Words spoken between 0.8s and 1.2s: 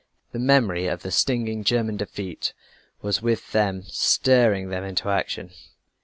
of the